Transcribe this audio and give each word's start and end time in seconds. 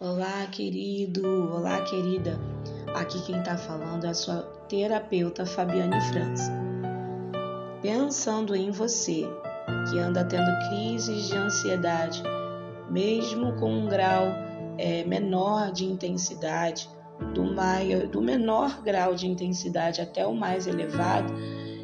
Olá, 0.00 0.46
querido, 0.46 1.26
olá, 1.52 1.80
querida. 1.80 2.38
Aqui 2.94 3.20
quem 3.26 3.36
está 3.40 3.58
falando 3.58 4.04
é 4.04 4.10
a 4.10 4.14
sua 4.14 4.42
terapeuta 4.68 5.44
Fabiane 5.44 6.00
França. 6.02 6.52
Pensando 7.82 8.54
em 8.54 8.70
você, 8.70 9.26
que 9.90 9.98
anda 9.98 10.24
tendo 10.24 10.56
crises 10.68 11.26
de 11.26 11.34
ansiedade, 11.36 12.22
mesmo 12.88 13.56
com 13.56 13.72
um 13.72 13.88
grau 13.88 14.28
é, 14.78 15.02
menor 15.02 15.72
de 15.72 15.84
intensidade, 15.84 16.88
do, 17.34 17.42
maior, 17.42 18.06
do 18.06 18.22
menor 18.22 18.80
grau 18.84 19.16
de 19.16 19.26
intensidade 19.26 20.00
até 20.00 20.24
o 20.24 20.32
mais 20.32 20.68
elevado, 20.68 21.34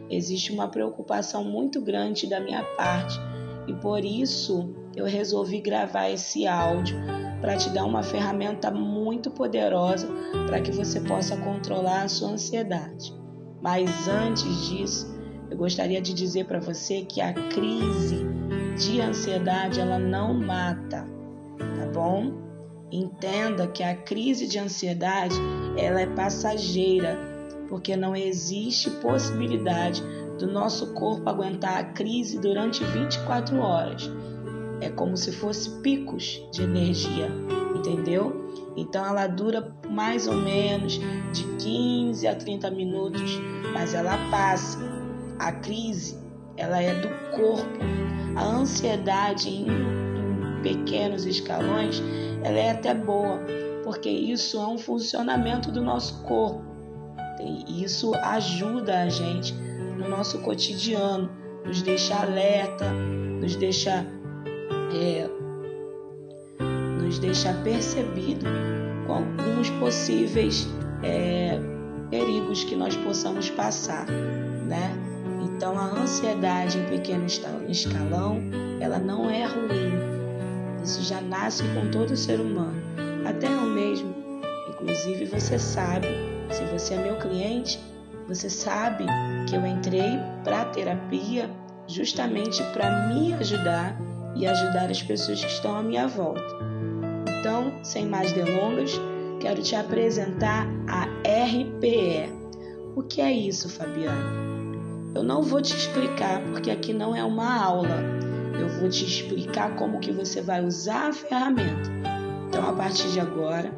existe 0.08 0.52
uma 0.52 0.68
preocupação 0.68 1.42
muito 1.42 1.80
grande 1.80 2.28
da 2.28 2.38
minha 2.38 2.62
parte 2.76 3.18
e 3.66 3.74
por 3.74 4.04
isso 4.04 4.72
eu 4.94 5.04
resolvi 5.04 5.60
gravar 5.60 6.10
esse 6.10 6.46
áudio 6.46 7.23
para 7.44 7.58
te 7.58 7.68
dar 7.68 7.84
uma 7.84 8.02
ferramenta 8.02 8.70
muito 8.70 9.30
poderosa 9.30 10.08
para 10.46 10.62
que 10.62 10.72
você 10.72 10.98
possa 10.98 11.36
controlar 11.36 12.04
a 12.04 12.08
sua 12.08 12.30
ansiedade. 12.30 13.14
Mas 13.60 14.08
antes 14.08 14.66
disso, 14.66 15.14
eu 15.50 15.58
gostaria 15.58 16.00
de 16.00 16.14
dizer 16.14 16.46
para 16.46 16.58
você 16.58 17.02
que 17.02 17.20
a 17.20 17.34
crise 17.34 18.24
de 18.78 18.98
ansiedade 18.98 19.78
ela 19.78 19.98
não 19.98 20.32
mata, 20.32 21.06
tá 21.58 21.86
bom? 21.92 22.32
Entenda 22.90 23.66
que 23.66 23.82
a 23.82 23.94
crise 23.94 24.48
de 24.48 24.58
ansiedade 24.58 25.36
ela 25.76 26.00
é 26.00 26.06
passageira, 26.06 27.18
porque 27.68 27.94
não 27.94 28.16
existe 28.16 28.88
possibilidade 28.88 30.02
do 30.38 30.46
nosso 30.46 30.94
corpo 30.94 31.28
aguentar 31.28 31.78
a 31.78 31.84
crise 31.84 32.38
durante 32.38 32.82
24 32.82 33.58
horas. 33.58 34.10
É 34.80 34.90
como 34.90 35.16
se 35.16 35.32
fosse 35.32 35.70
picos 35.80 36.42
de 36.52 36.62
energia, 36.62 37.30
entendeu? 37.74 38.44
Então 38.76 39.04
ela 39.04 39.26
dura 39.26 39.74
mais 39.88 40.26
ou 40.26 40.34
menos 40.34 41.00
de 41.32 41.44
15 41.58 42.26
a 42.26 42.34
30 42.34 42.70
minutos, 42.70 43.38
mas 43.72 43.94
ela 43.94 44.16
passa. 44.30 44.78
A 45.38 45.50
crise, 45.52 46.18
ela 46.56 46.80
é 46.80 46.94
do 47.00 47.08
corpo. 47.36 47.78
A 48.36 48.44
ansiedade 48.44 49.48
em, 49.48 49.66
pequenos 50.62 51.26
escalões, 51.26 52.02
ela 52.42 52.58
é 52.58 52.70
até 52.70 52.94
boa, 52.94 53.40
porque 53.84 54.08
isso 54.08 54.56
é 54.56 54.66
um 54.66 54.78
funcionamento 54.78 55.70
do 55.70 55.82
nosso 55.82 56.22
corpo. 56.22 56.62
E 57.40 57.84
isso 57.84 58.14
ajuda 58.14 59.02
a 59.02 59.08
gente 59.08 59.52
no 59.98 60.08
nosso 60.08 60.38
cotidiano, 60.40 61.30
nos 61.64 61.82
deixa 61.82 62.14
alerta, 62.16 62.90
nos 62.90 63.56
deixa 63.56 64.06
é, 64.94 65.28
nos 67.00 67.18
deixa 67.18 67.52
percebido 67.64 68.46
com 69.06 69.14
alguns 69.14 69.70
possíveis 69.70 70.68
é, 71.02 71.58
perigos 72.10 72.64
que 72.64 72.76
nós 72.76 72.96
possamos 72.96 73.50
passar, 73.50 74.06
né? 74.06 74.92
Então 75.42 75.78
a 75.78 75.84
ansiedade 75.84 76.78
em 76.78 76.84
pequeno 76.86 77.26
escalão, 77.68 78.40
ela 78.80 78.98
não 78.98 79.30
é 79.30 79.44
ruim. 79.44 80.14
Isso 80.82 81.02
já 81.02 81.20
nasce 81.20 81.62
com 81.74 81.90
todo 81.90 82.16
ser 82.16 82.40
humano, 82.40 82.80
até 83.26 83.46
eu 83.46 83.62
mesmo. 83.62 84.14
Inclusive 84.68 85.26
você 85.26 85.58
sabe, 85.58 86.08
se 86.50 86.62
você 86.64 86.94
é 86.94 87.02
meu 87.02 87.16
cliente, 87.16 87.80
você 88.28 88.50
sabe 88.50 89.06
que 89.48 89.56
eu 89.56 89.66
entrei 89.66 90.18
para 90.42 90.64
terapia 90.66 91.50
justamente 91.86 92.62
para 92.72 93.08
me 93.08 93.34
ajudar 93.34 93.96
e 94.34 94.46
ajudar 94.46 94.90
as 94.90 95.02
pessoas 95.02 95.44
que 95.44 95.50
estão 95.50 95.76
à 95.76 95.82
minha 95.82 96.06
volta. 96.06 96.42
Então, 97.40 97.72
sem 97.82 98.06
mais 98.06 98.32
delongas, 98.32 99.00
quero 99.40 99.62
te 99.62 99.76
apresentar 99.76 100.66
a 100.88 101.04
RPE. 101.04 102.32
O 102.96 103.02
que 103.02 103.20
é 103.20 103.32
isso, 103.32 103.68
Fabiana? 103.68 104.44
Eu 105.14 105.22
não 105.22 105.42
vou 105.42 105.60
te 105.60 105.76
explicar 105.76 106.40
porque 106.50 106.70
aqui 106.70 106.92
não 106.92 107.14
é 107.14 107.22
uma 107.22 107.62
aula. 107.62 108.02
Eu 108.58 108.68
vou 108.80 108.88
te 108.88 109.04
explicar 109.04 109.76
como 109.76 110.00
que 110.00 110.10
você 110.10 110.40
vai 110.40 110.64
usar 110.64 111.08
a 111.08 111.12
ferramenta. 111.12 111.90
Então, 112.48 112.68
a 112.68 112.72
partir 112.72 113.08
de 113.10 113.20
agora, 113.20 113.72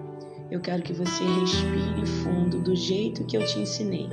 eu 0.50 0.60
quero 0.60 0.82
que 0.82 0.92
você 0.92 1.24
respire 1.24 2.06
fundo 2.22 2.60
do 2.60 2.76
jeito 2.76 3.24
que 3.24 3.36
eu 3.36 3.44
te 3.44 3.58
ensinei. 3.58 4.08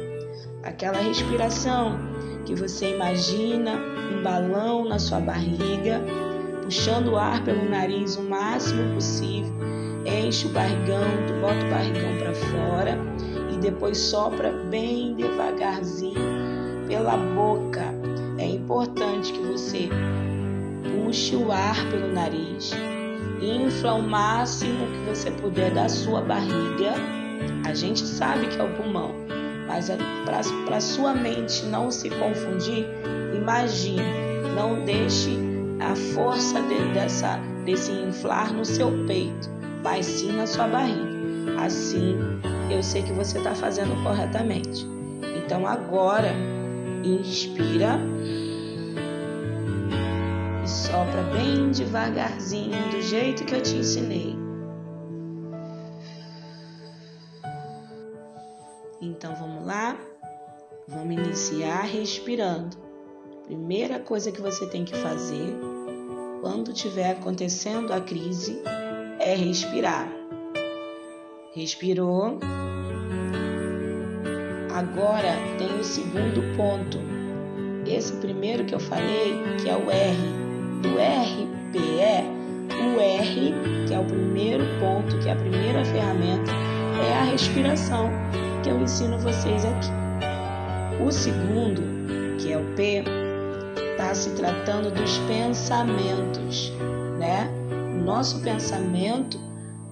Aquela 0.64 0.98
respiração 0.98 1.98
que 2.46 2.56
você 2.56 2.96
imagina 2.96 3.74
um 4.12 4.24
balão 4.24 4.88
na 4.88 5.00
sua 5.00 5.20
barriga 5.20 6.02
puxando 6.74 7.10
o 7.10 7.18
ar 7.18 7.44
pelo 7.44 7.70
nariz 7.70 8.16
o 8.16 8.24
máximo 8.24 8.96
possível, 8.96 9.54
enche 10.08 10.48
o 10.48 10.50
barrigão, 10.50 11.04
tu 11.28 11.34
bota 11.40 11.64
o 11.68 11.70
barrigão 11.70 12.18
para 12.18 12.34
fora 12.34 12.98
e 13.54 13.58
depois 13.58 13.96
sopra 13.96 14.52
bem 14.72 15.14
devagarzinho 15.14 16.18
pela 16.88 17.16
boca. 17.16 17.94
É 18.40 18.48
importante 18.48 19.34
que 19.34 19.40
você 19.42 19.88
puxe 20.92 21.36
o 21.36 21.52
ar 21.52 21.76
pelo 21.92 22.12
nariz, 22.12 22.72
infla 23.40 23.94
o 23.94 24.02
máximo 24.02 24.88
que 24.88 25.10
você 25.10 25.30
puder 25.30 25.72
da 25.76 25.88
sua 25.88 26.22
barriga. 26.22 26.96
A 27.68 27.74
gente 27.76 28.04
sabe 28.04 28.48
que 28.48 28.60
é 28.60 28.64
o 28.64 28.74
pulmão, 28.74 29.12
mas 29.68 29.92
para 30.66 30.82
sua 30.82 31.14
mente 31.14 31.68
não 31.68 31.92
se 31.92 32.10
confundir, 32.10 32.88
imagine, 33.36 34.02
não 34.56 34.84
deixe 34.84 35.53
a 35.80 35.96
força 36.14 36.62
de, 36.62 36.94
dessa, 36.94 37.38
desse 37.66 37.92
inflar 37.92 38.54
no 38.54 38.66
seu 38.66 38.92
peito, 39.06 39.50
mas 39.84 40.06
sim 40.06 40.32
na 40.32 40.48
sua 40.48 40.68
barriga. 40.68 41.14
Assim, 41.60 42.18
eu 42.70 42.82
sei 42.82 43.04
que 43.04 43.14
você 43.14 43.38
está 43.38 43.54
fazendo 43.54 44.02
corretamente. 44.04 44.86
Então 45.44 45.68
agora, 45.68 46.34
inspira 47.04 48.00
e 50.64 50.68
sopra 50.68 51.22
bem 51.34 51.72
devagarzinho, 51.72 52.90
do 52.92 53.02
jeito 53.02 53.44
que 53.46 53.56
eu 53.56 53.62
te 53.62 53.76
ensinei. 53.76 54.36
Então 59.02 59.36
vamos 59.36 59.66
lá? 59.66 59.98
Vamos 60.88 61.14
iniciar 61.14 61.82
respirando. 61.82 62.83
Primeira 63.46 64.00
coisa 64.00 64.32
que 64.32 64.42
você 64.42 64.66
tem 64.68 64.86
que 64.86 64.96
fazer 64.96 65.54
quando 66.42 66.72
estiver 66.72 67.12
acontecendo 67.12 67.92
a 67.92 68.00
crise 68.00 68.62
é 69.20 69.36
respirar. 69.36 70.10
Respirou. 71.54 72.40
Agora 74.74 75.36
tem 75.58 75.78
o 75.78 75.84
segundo 75.84 76.42
ponto. 76.56 76.98
Esse 77.86 78.14
primeiro 78.14 78.64
que 78.64 78.76
eu 78.76 78.80
falei, 78.80 79.36
que 79.62 79.70
é 79.70 79.76
o 79.76 79.92
R. 79.92 80.18
Do 80.82 80.90
RPE, 80.90 82.24
o 82.96 83.00
R, 83.00 83.54
que 83.88 83.94
é 83.94 84.00
o 84.00 84.06
primeiro 84.06 84.64
ponto, 84.80 85.20
que 85.20 85.28
é 85.28 85.34
a 85.34 85.36
primeira 85.36 85.84
ferramenta, 85.84 86.52
é 87.10 87.14
a 87.14 87.24
respiração 87.24 88.10
que 88.64 88.70
eu 88.70 88.82
ensino 88.82 89.20
vocês 89.20 89.66
aqui. 89.66 89.90
O 91.06 91.12
segundo, 91.12 92.38
que 92.38 92.54
é 92.54 92.58
o 92.58 92.64
P, 92.76 93.04
está 94.04 94.16
se 94.16 94.32
tratando 94.32 94.92
dos 94.92 95.18
pensamentos, 95.20 96.72
né? 97.18 97.50
Nosso 98.04 98.42
pensamento 98.42 99.40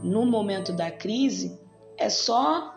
no 0.04 0.26
momento 0.26 0.74
da 0.74 0.92
crise 0.92 1.58
é 1.98 2.10
só 2.10 2.76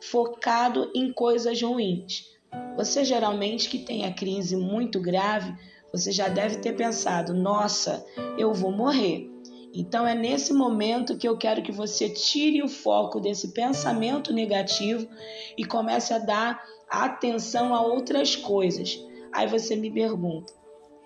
focado 0.00 0.92
em 0.94 1.12
coisas 1.12 1.60
ruins. 1.60 2.38
Você 2.76 3.04
geralmente 3.04 3.68
que 3.68 3.80
tem 3.80 4.06
a 4.06 4.14
crise 4.14 4.56
muito 4.56 5.00
grave, 5.00 5.52
você 5.92 6.12
já 6.12 6.28
deve 6.28 6.58
ter 6.58 6.74
pensado: 6.74 7.34
nossa, 7.34 8.06
eu 8.38 8.54
vou 8.54 8.70
morrer. 8.70 9.28
Então 9.74 10.06
é 10.06 10.14
nesse 10.14 10.52
momento 10.52 11.18
que 11.18 11.28
eu 11.28 11.36
quero 11.36 11.62
que 11.62 11.72
você 11.72 12.08
tire 12.08 12.62
o 12.62 12.68
foco 12.68 13.18
desse 13.18 13.48
pensamento 13.48 14.32
negativo 14.32 15.08
e 15.56 15.64
comece 15.64 16.14
a 16.14 16.18
dar 16.18 16.62
atenção 16.88 17.74
a 17.74 17.82
outras 17.82 18.36
coisas. 18.36 19.02
Aí 19.32 19.46
você 19.46 19.76
me 19.76 19.90
pergunta: 19.90 20.52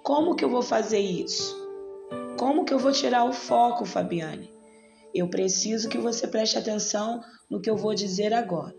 como 0.03 0.35
que 0.35 0.45
eu 0.45 0.51
vou 0.51 0.63
fazer 0.63 0.99
isso? 0.99 1.61
Como 2.39 2.65
que 2.65 2.75
eu 2.75 2.79
vou 2.79 2.93
tirar 2.93 3.25
o 3.25 3.33
foco, 3.33 3.85
Fabiane? 3.85 4.51
Eu 5.15 5.29
preciso 5.29 5.89
que 5.89 5.99
você 5.99 6.27
preste 6.27 6.59
atenção 6.59 7.23
no 7.49 7.61
que 7.61 7.71
eu 7.71 7.77
vou 7.77 7.95
dizer 7.95 8.33
agora. 8.33 8.75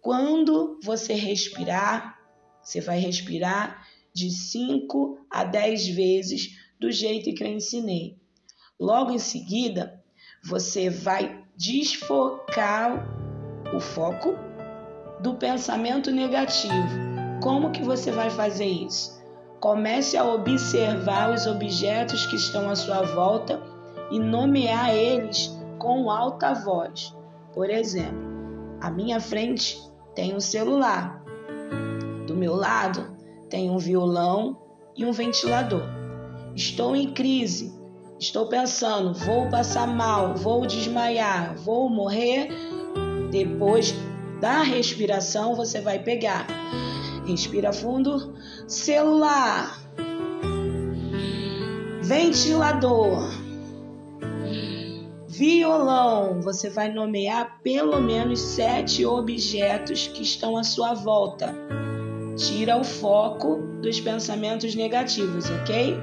Quando 0.00 0.78
você 0.82 1.12
respirar, 1.14 2.18
você 2.62 2.80
vai 2.80 2.98
respirar 2.98 3.86
de 4.14 4.30
5 4.30 5.26
a 5.30 5.44
10 5.44 5.88
vezes 5.88 6.56
do 6.78 6.90
jeito 6.90 7.34
que 7.34 7.42
eu 7.42 7.48
ensinei. 7.48 8.16
Logo 8.78 9.10
em 9.10 9.18
seguida, 9.18 10.02
você 10.42 10.88
vai 10.88 11.44
desfocar 11.56 13.06
o 13.74 13.80
foco 13.80 14.34
do 15.20 15.34
pensamento 15.34 16.10
negativo 16.10 17.13
como 17.42 17.70
que 17.70 17.82
você 17.82 18.10
vai 18.10 18.30
fazer 18.30 18.66
isso? 18.66 19.22
Comece 19.60 20.16
a 20.16 20.24
observar 20.24 21.32
os 21.32 21.46
objetos 21.46 22.26
que 22.26 22.36
estão 22.36 22.68
à 22.68 22.76
sua 22.76 23.02
volta 23.02 23.62
e 24.10 24.18
nomear 24.18 24.94
eles 24.94 25.56
com 25.78 26.10
alta 26.10 26.52
voz. 26.54 27.14
Por 27.52 27.70
exemplo, 27.70 28.18
à 28.80 28.90
minha 28.90 29.20
frente 29.20 29.80
tem 30.14 30.34
um 30.34 30.40
celular, 30.40 31.22
do 32.26 32.34
meu 32.34 32.54
lado 32.54 33.14
tem 33.48 33.70
um 33.70 33.78
violão 33.78 34.58
e 34.96 35.04
um 35.04 35.12
ventilador. 35.12 35.82
Estou 36.54 36.94
em 36.94 37.12
crise, 37.12 37.74
estou 38.18 38.46
pensando, 38.46 39.14
vou 39.14 39.48
passar 39.48 39.86
mal, 39.86 40.34
vou 40.34 40.66
desmaiar, 40.66 41.56
vou 41.56 41.88
morrer. 41.88 42.48
Depois 43.30 43.94
da 44.40 44.62
respiração, 44.62 45.54
você 45.54 45.80
vai 45.80 45.98
pegar. 45.98 46.46
Respira 47.26 47.72
fundo, 47.72 48.34
celular, 48.66 49.80
ventilador, 52.02 53.30
violão. 55.26 56.40
Você 56.42 56.68
vai 56.68 56.92
nomear 56.92 57.60
pelo 57.62 58.00
menos 58.00 58.40
sete 58.40 59.06
objetos 59.06 60.06
que 60.08 60.22
estão 60.22 60.56
à 60.56 60.62
sua 60.62 60.92
volta. 60.92 61.54
Tira 62.36 62.76
o 62.76 62.84
foco 62.84 63.56
dos 63.80 64.00
pensamentos 64.00 64.74
negativos, 64.74 65.48
ok? 65.50 65.96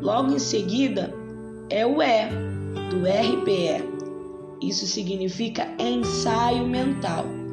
Logo 0.00 0.32
em 0.32 0.38
seguida 0.38 1.14
é 1.70 1.86
o 1.86 2.02
E, 2.02 2.28
do 2.90 3.06
RPE. 3.06 3.94
Isso 4.60 4.86
significa 4.86 5.68
ensaio 5.78 6.66
mental. 6.66 7.43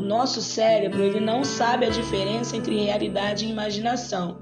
O 0.00 0.02
nosso 0.02 0.40
cérebro 0.40 1.02
ele 1.02 1.20
não 1.20 1.44
sabe 1.44 1.84
a 1.84 1.90
diferença 1.90 2.56
entre 2.56 2.82
realidade 2.82 3.44
e 3.44 3.50
imaginação. 3.50 4.38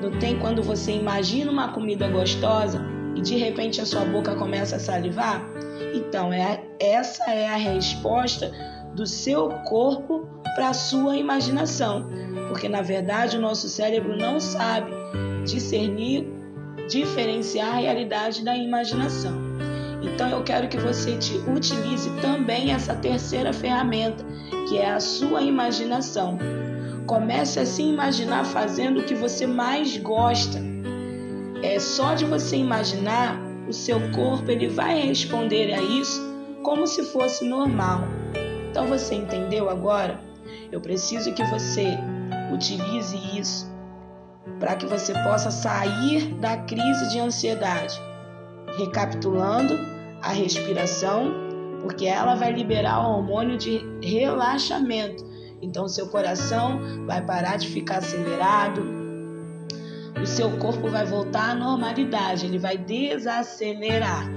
Não 0.00 0.16
tem 0.20 0.38
quando 0.38 0.62
você 0.62 0.92
imagina 0.92 1.50
uma 1.50 1.72
comida 1.72 2.06
gostosa 2.06 2.80
e 3.16 3.20
de 3.20 3.34
repente 3.34 3.80
a 3.80 3.84
sua 3.84 4.04
boca 4.04 4.36
começa 4.36 4.76
a 4.76 4.78
salivar? 4.78 5.44
Então, 5.92 6.32
é, 6.32 6.62
essa 6.78 7.32
é 7.32 7.48
a 7.48 7.56
resposta 7.56 8.52
do 8.94 9.04
seu 9.08 9.48
corpo 9.64 10.24
para 10.54 10.68
a 10.68 10.72
sua 10.72 11.16
imaginação, 11.16 12.08
porque 12.46 12.68
na 12.68 12.80
verdade 12.80 13.36
o 13.36 13.40
nosso 13.40 13.68
cérebro 13.68 14.16
não 14.16 14.38
sabe 14.38 14.92
discernir, 15.44 16.28
diferenciar 16.88 17.74
a 17.74 17.80
realidade 17.80 18.44
da 18.44 18.56
imaginação. 18.56 19.53
Então 20.04 20.28
eu 20.28 20.42
quero 20.44 20.68
que 20.68 20.76
você 20.76 21.16
te 21.16 21.38
utilize 21.48 22.10
também 22.20 22.72
essa 22.72 22.94
terceira 22.94 23.52
ferramenta, 23.52 24.24
que 24.68 24.76
é 24.76 24.90
a 24.90 25.00
sua 25.00 25.40
imaginação. 25.40 26.38
Comece 27.06 27.58
a 27.58 27.66
se 27.66 27.82
imaginar 27.82 28.44
fazendo 28.44 29.00
o 29.00 29.04
que 29.04 29.14
você 29.14 29.46
mais 29.46 29.96
gosta. 29.96 30.58
É 31.62 31.78
só 31.78 32.14
de 32.14 32.26
você 32.26 32.56
imaginar, 32.56 33.40
o 33.66 33.72
seu 33.72 33.98
corpo 34.10 34.50
ele 34.50 34.68
vai 34.68 35.00
responder 35.00 35.72
a 35.72 35.80
isso 35.80 36.22
como 36.62 36.86
se 36.86 37.02
fosse 37.04 37.44
normal. 37.46 38.02
Então 38.70 38.86
você 38.86 39.14
entendeu 39.14 39.70
agora? 39.70 40.20
Eu 40.70 40.80
preciso 40.80 41.32
que 41.32 41.44
você 41.44 41.96
utilize 42.52 43.16
isso 43.38 43.72
para 44.60 44.76
que 44.76 44.86
você 44.86 45.12
possa 45.22 45.50
sair 45.50 46.34
da 46.34 46.56
crise 46.58 47.10
de 47.10 47.18
ansiedade. 47.18 48.00
Recapitulando, 48.76 49.93
a 50.24 50.32
respiração, 50.32 51.32
porque 51.82 52.06
ela 52.06 52.34
vai 52.34 52.52
liberar 52.52 53.00
o 53.00 53.16
hormônio 53.16 53.58
de 53.58 53.84
relaxamento. 54.02 55.24
Então, 55.60 55.86
seu 55.86 56.08
coração 56.08 57.06
vai 57.06 57.24
parar 57.24 57.56
de 57.56 57.68
ficar 57.68 57.98
acelerado, 57.98 58.82
o 60.20 60.26
seu 60.26 60.50
corpo 60.58 60.88
vai 60.88 61.04
voltar 61.04 61.50
à 61.50 61.54
normalidade, 61.54 62.46
ele 62.46 62.58
vai 62.58 62.78
desacelerar. 62.78 64.30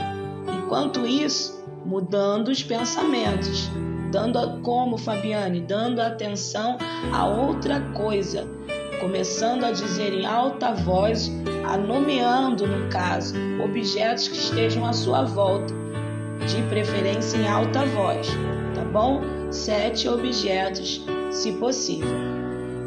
Enquanto 0.63 1.05
isso, 1.05 1.63
mudando 1.85 2.49
os 2.49 2.61
pensamentos 2.61 3.69
dando 4.11 4.61
como 4.61 4.97
Fabiane, 4.97 5.61
dando 5.61 5.99
atenção 6.01 6.77
a 7.13 7.25
outra 7.27 7.81
coisa, 7.93 8.47
começando 8.99 9.63
a 9.63 9.71
dizer 9.71 10.13
em 10.13 10.25
alta 10.25 10.73
voz, 10.73 11.31
a 11.65 11.77
nomeando 11.77 12.67
no 12.67 12.89
caso 12.89 13.35
objetos 13.63 14.27
que 14.27 14.37
estejam 14.37 14.85
à 14.85 14.93
sua 14.93 15.23
volta, 15.23 15.73
de 16.47 16.61
preferência 16.69 17.37
em 17.37 17.47
alta 17.47 17.85
voz, 17.85 18.27
tá 18.73 18.83
bom? 18.85 19.21
Sete 19.51 20.07
objetos, 20.07 21.05
se 21.31 21.51
possível. 21.53 22.37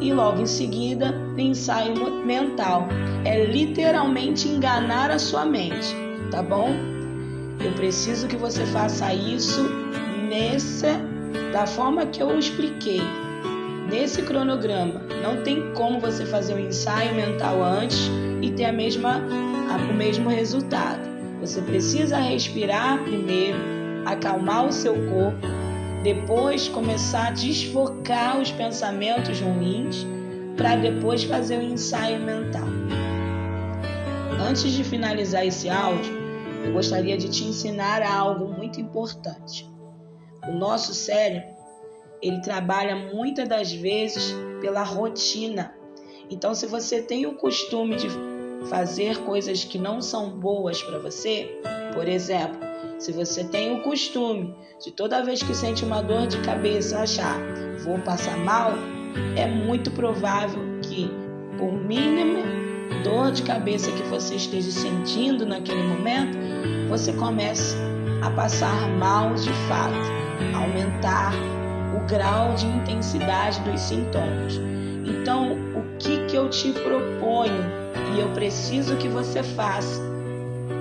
E 0.01 0.13
logo 0.15 0.41
em 0.41 0.47
seguida, 0.47 1.15
ensaio 1.37 2.25
mental. 2.25 2.89
É 3.25 3.45
literalmente 3.45 4.49
enganar 4.49 5.11
a 5.11 5.19
sua 5.19 5.45
mente, 5.45 5.95
tá 6.31 6.43
bom? 6.43 6.71
Eu 7.63 7.73
preciso 7.73 8.27
que 8.27 8.37
você 8.37 8.65
faça 8.67 9.13
isso 9.13 9.63
nessa 10.29 10.99
da 11.53 11.67
forma 11.67 12.07
que 12.07 12.23
eu 12.23 12.39
expliquei. 12.39 13.03
Nesse 13.89 14.23
cronograma, 14.23 15.01
não 15.23 15.43
tem 15.43 15.73
como 15.75 16.01
você 16.01 16.27
fazer 16.27 16.55
um 16.55 16.59
ensaio 16.59 17.15
mental 17.15 17.63
antes 17.63 18.11
e 18.43 18.51
ter 18.51 18.65
a 18.65 18.73
mesma, 18.73 19.23
a, 19.71 19.77
o 19.77 19.95
mesmo 19.95 20.29
resultado. 20.29 21.01
Você 21.41 21.63
precisa 21.63 22.19
respirar 22.19 23.03
primeiro, 23.03 23.59
acalmar 24.05 24.67
o 24.67 24.73
seu 24.73 24.95
corpo, 24.95 25.47
depois 26.03 26.69
começar 26.69 27.29
a 27.29 27.31
desfocar 27.31 28.41
os 28.41 28.51
pensamentos 28.51 29.41
ruins, 29.41 30.07
para 30.57 30.77
depois 30.77 31.25
fazer 31.25 31.59
o 31.59 31.63
ensaio 31.63 32.21
mental. 32.21 32.69
Antes 34.49 34.73
de 34.73 34.85
finalizar 34.85 35.47
esse 35.47 35.69
áudio, 35.69 36.13
eu 36.65 36.73
gostaria 36.73 37.17
de 37.17 37.29
te 37.29 37.45
ensinar 37.45 38.03
algo 38.03 38.49
muito 38.49 38.81
importante. 38.81 39.67
O 40.47 40.53
nosso 40.53 40.93
cérebro, 40.93 41.60
ele 42.23 42.41
trabalha 42.41 42.95
muitas 42.97 43.49
das 43.49 43.73
vezes 43.73 44.35
pela 44.61 44.83
rotina. 44.83 45.75
Então, 46.31 46.55
se 46.55 46.67
você 46.67 47.03
tem 47.03 47.27
o 47.27 47.35
costume 47.35 47.97
de 47.97 48.09
fazer 48.69 49.19
coisas 49.25 49.65
que 49.65 49.79
não 49.79 50.01
são 50.01 50.31
boas 50.31 50.83
para 50.83 50.99
você, 50.99 51.61
por 51.95 52.07
exemplo, 52.07 52.61
se 52.99 53.11
você 53.11 53.45
tem 53.45 53.75
o 53.75 53.83
costume 53.83 54.55
de 54.83 54.91
toda 54.91 55.25
vez 55.25 55.43
que 55.43 55.55
sente 55.55 55.85
uma 55.85 56.03
dor 56.03 56.27
de 56.27 56.39
cabeça 56.43 57.01
achar 57.01 57.39
vou 57.85 57.99
passar 57.99 58.37
mal, 58.37 58.73
é 59.37 59.47
muito 59.47 59.91
provável 59.91 60.63
que, 60.83 61.11
por 61.59 61.73
mínima 61.73 62.41
dor 63.03 63.33
de 63.33 63.43
cabeça 63.43 63.91
que 63.93 64.03
você 64.05 64.35
esteja 64.37 64.71
sentindo 64.71 65.47
naquele 65.47 65.83
momento, 65.83 66.37
você 66.89 67.13
comece 67.13 67.77
a 68.23 68.31
passar 68.31 68.89
mal 68.99 69.35
de 69.35 69.51
fato 69.69 69.95
aumentar 70.55 71.33
grau 72.11 72.55
de 72.55 72.67
intensidade 72.67 73.61
dos 73.61 73.81
sintomas. 73.81 74.55
Então, 75.07 75.53
o 75.79 75.97
que, 75.97 76.27
que 76.27 76.37
eu 76.37 76.51
te 76.51 76.73
proponho 76.73 77.63
e 78.15 78.21
eu 78.21 78.33
preciso 78.35 78.97
que 78.97 79.09
você 79.09 79.45
faça 79.45 80.03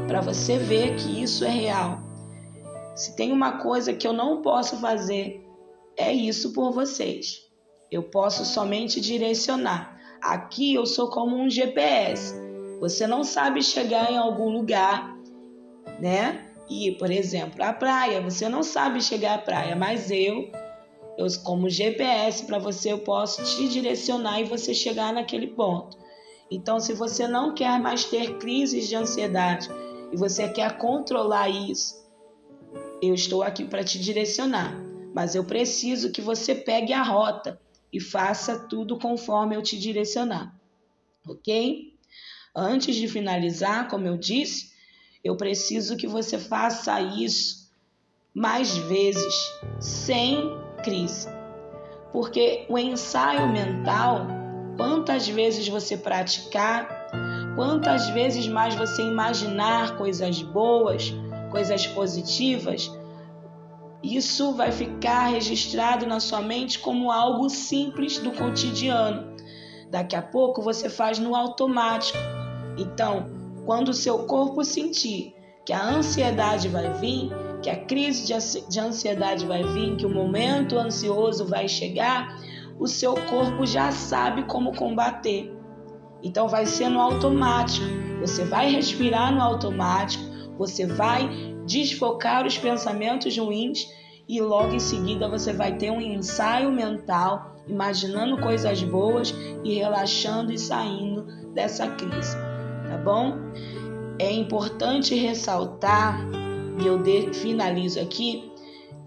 para 0.07 0.21
você 0.21 0.57
ver 0.57 0.95
que 0.95 1.21
isso 1.21 1.45
é 1.45 1.50
real? 1.50 2.00
Se 2.95 3.15
tem 3.15 3.31
uma 3.31 3.59
coisa 3.59 3.93
que 3.93 4.07
eu 4.07 4.12
não 4.12 4.41
posso 4.41 4.77
fazer, 4.77 5.45
é 5.95 6.12
isso 6.12 6.51
por 6.51 6.71
vocês. 6.71 7.48
Eu 7.91 8.03
posso 8.03 8.43
somente 8.43 9.00
direcionar. 9.00 9.98
Aqui 10.21 10.74
eu 10.74 10.86
sou 10.86 11.09
como 11.09 11.38
um 11.38 11.50
GPS. 11.50 12.33
Você 12.79 13.05
não 13.05 13.24
sabe 13.24 13.62
chegar 13.62 14.12
em 14.12 14.17
algum 14.17 14.50
lugar, 14.50 15.15
né? 16.00 16.50
ir, 16.69 16.98
por 16.98 17.09
exemplo, 17.09 17.63
à 17.63 17.74
praia. 17.74 18.21
Você 18.21 18.48
não 18.48 18.63
sabe 18.63 19.01
chegar 19.01 19.36
à 19.36 19.38
praia, 19.38 19.75
mas 19.75 20.12
eu, 20.12 20.51
eu 21.19 21.27
como 21.43 21.69
GPS 21.69 22.45
para 22.45 22.57
você, 22.57 22.93
eu 22.93 22.99
posso 22.99 23.43
te 23.43 23.67
direcionar 23.67 24.39
e 24.39 24.45
você 24.45 24.73
chegar 24.73 25.11
naquele 25.11 25.47
ponto. 25.47 25.97
Então, 26.49 26.79
se 26.79 26.93
você 26.93 27.27
não 27.27 27.53
quer 27.53 27.77
mais 27.77 28.05
ter 28.05 28.38
crises 28.38 28.88
de 28.88 28.95
ansiedade 28.95 29.69
e 30.13 30.15
você 30.15 30.47
quer 30.47 30.77
controlar 30.77 31.49
isso, 31.49 32.07
eu 33.01 33.13
estou 33.13 33.43
aqui 33.43 33.65
para 33.65 33.83
te 33.83 33.99
direcionar. 33.99 34.73
Mas 35.13 35.35
eu 35.35 35.43
preciso 35.43 36.09
que 36.09 36.21
você 36.21 36.55
pegue 36.55 36.93
a 36.93 37.03
rota 37.03 37.59
e 37.91 37.99
faça 37.99 38.57
tudo 38.57 38.97
conforme 38.97 39.57
eu 39.57 39.61
te 39.61 39.77
direcionar. 39.77 40.57
Ok? 41.27 41.95
Antes 42.55 42.95
de 42.95 43.09
finalizar, 43.09 43.89
como 43.89 44.07
eu 44.07 44.17
disse, 44.17 44.71
eu 45.21 45.35
preciso 45.35 45.97
que 45.97 46.07
você 46.07 46.39
faça 46.39 47.01
isso 47.01 47.69
mais 48.33 48.77
vezes, 48.77 49.33
sem 49.81 50.68
crise. 50.81 51.27
Porque 52.12 52.65
o 52.67 52.77
ensaio 52.77 53.48
mental, 53.48 54.27
quantas 54.75 55.27
vezes 55.27 55.67
você 55.67 55.95
praticar, 55.95 57.09
quantas 57.55 58.09
vezes 58.09 58.48
mais 58.48 58.74
você 58.75 59.01
imaginar 59.01 59.98
coisas 59.98 60.41
boas, 60.41 61.13
coisas 61.51 61.86
positivas, 61.88 62.91
isso 64.01 64.53
vai 64.53 64.71
ficar 64.71 65.27
registrado 65.27 66.07
na 66.07 66.19
sua 66.19 66.41
mente 66.41 66.79
como 66.79 67.12
algo 67.12 67.50
simples 67.50 68.17
do 68.17 68.31
cotidiano. 68.31 69.36
Daqui 69.89 70.15
a 70.15 70.21
pouco 70.21 70.62
você 70.62 70.89
faz 70.89 71.19
no 71.19 71.36
automático. 71.36 72.17
Então, 72.77 73.25
quando 73.65 73.89
o 73.89 73.93
seu 73.93 74.19
corpo 74.19 74.63
sentir 74.63 75.36
que 75.65 75.74
a 75.74 75.83
ansiedade 75.83 76.69
vai 76.69 76.93
vir, 76.93 77.29
que 77.61 77.69
a 77.69 77.75
crise 77.85 78.25
de 78.69 78.79
ansiedade 78.79 79.45
vai 79.45 79.63
vir, 79.63 79.95
que 79.97 80.05
o 80.05 80.09
momento 80.09 80.77
ansioso 80.77 81.45
vai 81.45 81.67
chegar, 81.67 82.37
o 82.79 82.87
seu 82.87 83.13
corpo 83.13 83.65
já 83.65 83.91
sabe 83.91 84.43
como 84.43 84.75
combater. 84.75 85.53
Então 86.23 86.47
vai 86.47 86.65
ser 86.65 86.89
no 86.89 86.99
automático. 86.99 87.85
Você 88.21 88.43
vai 88.45 88.71
respirar 88.71 89.33
no 89.33 89.41
automático, 89.41 90.23
você 90.57 90.85
vai 90.85 91.29
desfocar 91.65 92.45
os 92.45 92.57
pensamentos 92.57 93.37
ruins 93.37 93.87
e 94.27 94.41
logo 94.41 94.73
em 94.73 94.79
seguida 94.79 95.27
você 95.27 95.53
vai 95.53 95.75
ter 95.77 95.91
um 95.91 95.99
ensaio 95.99 96.71
mental, 96.71 97.55
imaginando 97.67 98.37
coisas 98.37 98.81
boas 98.83 99.33
e 99.63 99.73
relaxando 99.75 100.51
e 100.51 100.57
saindo 100.57 101.25
dessa 101.53 101.87
crise, 101.87 102.35
tá 102.87 102.97
bom? 103.03 103.35
É 104.19 104.31
importante 104.31 105.15
ressaltar, 105.15 106.19
e 106.79 106.88
eu 106.88 107.03
finalizo 107.33 108.00
aqui, 108.00 108.51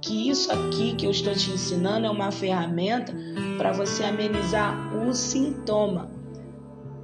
que 0.00 0.28
isso 0.28 0.52
aqui 0.52 0.94
que 0.94 1.06
eu 1.06 1.10
estou 1.10 1.32
te 1.32 1.50
ensinando 1.50 2.06
é 2.06 2.10
uma 2.10 2.30
ferramenta 2.30 3.14
para 3.56 3.72
você 3.72 4.04
amenizar 4.04 4.96
o 4.96 5.14
sintoma. 5.14 6.10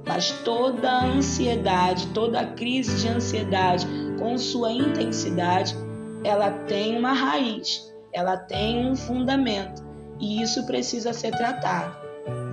Mas 0.05 0.31
toda 0.43 0.89
a 0.89 1.05
ansiedade, 1.05 2.07
toda 2.07 2.41
a 2.41 2.45
crise 2.45 3.01
de 3.01 3.07
ansiedade, 3.07 3.87
com 4.17 4.37
sua 4.37 4.71
intensidade, 4.71 5.75
ela 6.23 6.51
tem 6.51 6.97
uma 6.97 7.13
raiz, 7.13 7.93
ela 8.11 8.35
tem 8.35 8.85
um 8.85 8.95
fundamento 8.95 9.83
e 10.19 10.41
isso 10.41 10.65
precisa 10.65 11.13
ser 11.13 11.31
tratado. 11.31 11.95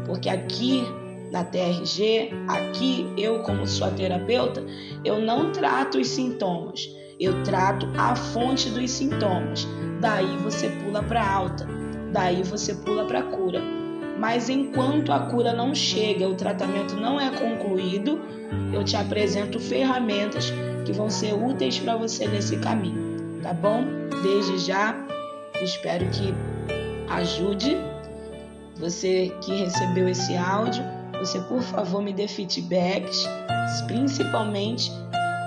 Porque 0.06 0.28
aqui 0.28 0.84
na 1.32 1.44
TRG, 1.44 2.30
aqui 2.48 3.12
eu 3.16 3.42
como 3.42 3.66
sua 3.66 3.90
terapeuta, 3.90 4.64
eu 5.04 5.20
não 5.20 5.50
trato 5.50 5.98
os 5.98 6.08
sintomas, 6.08 6.88
eu 7.18 7.42
trato 7.42 7.88
a 7.96 8.14
fonte 8.14 8.70
dos 8.70 8.90
sintomas. 8.90 9.66
Daí 10.00 10.36
você 10.38 10.68
pula 10.68 11.02
para 11.02 11.26
alta, 11.26 11.66
daí 12.12 12.42
você 12.42 12.74
pula 12.74 13.04
para 13.04 13.22
cura. 13.22 13.60
Mas 14.18 14.48
enquanto 14.48 15.12
a 15.12 15.20
cura 15.20 15.52
não 15.52 15.74
chega, 15.74 16.28
o 16.28 16.34
tratamento 16.34 16.96
não 16.96 17.20
é 17.20 17.30
concluído, 17.30 18.20
eu 18.72 18.82
te 18.82 18.96
apresento 18.96 19.60
ferramentas 19.60 20.52
que 20.84 20.92
vão 20.92 21.10
ser 21.10 21.34
úteis 21.34 21.78
para 21.78 21.96
você 21.96 22.26
nesse 22.26 22.56
caminho, 22.56 23.40
tá 23.42 23.52
bom? 23.52 23.84
Desde 24.22 24.58
já, 24.58 24.94
espero 25.60 26.06
que 26.06 26.32
ajude 27.10 27.76
você 28.78 29.32
que 29.42 29.54
recebeu 29.54 30.08
esse 30.08 30.36
áudio 30.36 30.82
você 31.18 31.40
por 31.40 31.62
favor 31.62 32.02
me 32.02 32.12
dê 32.12 32.28
feedbacks, 32.28 33.26
principalmente 33.86 34.92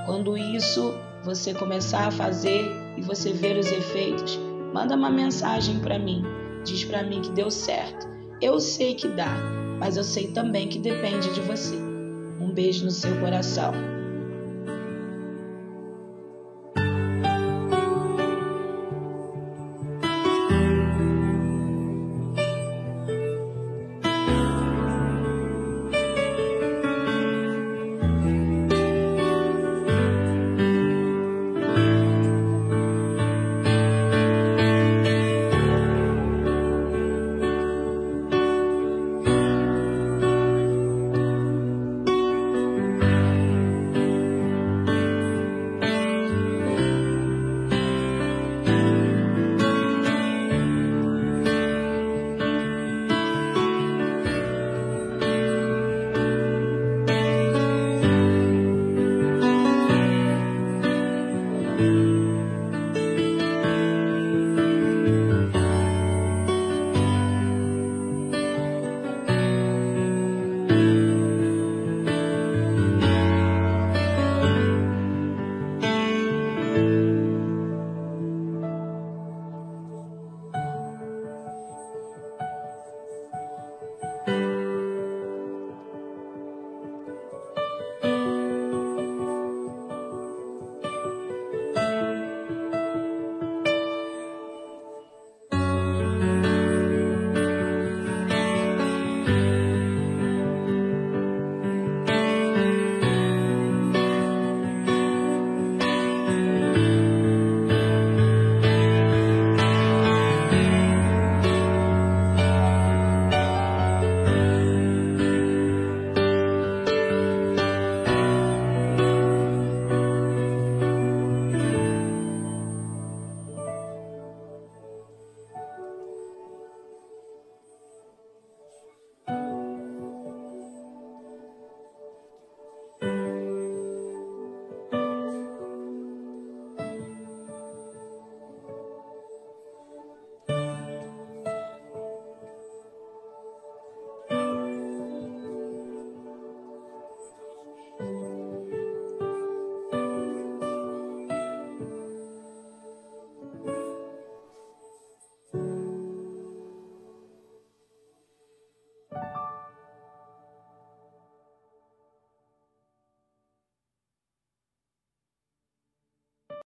quando 0.05 0.37
isso 0.37 0.93
você 1.23 1.53
começar 1.53 2.07
a 2.07 2.11
fazer 2.11 2.69
e 2.97 3.01
você 3.01 3.31
ver 3.33 3.57
os 3.57 3.71
efeitos. 3.71 4.39
Manda 4.73 4.95
uma 4.95 5.09
mensagem 5.09 5.79
para 5.79 5.97
mim, 5.97 6.23
diz 6.63 6.83
para 6.83 7.03
mim 7.03 7.21
que 7.21 7.31
deu 7.31 7.49
certo. 7.49 8.07
Eu 8.41 8.59
sei 8.59 8.95
que 8.95 9.07
dá, 9.07 9.35
mas 9.79 9.97
eu 9.97 10.03
sei 10.03 10.27
também 10.27 10.67
que 10.67 10.79
depende 10.79 11.33
de 11.33 11.41
você. 11.41 11.75
Um 12.39 12.51
beijo 12.53 12.85
no 12.85 12.91
seu 12.91 13.19
coração. 13.19 13.98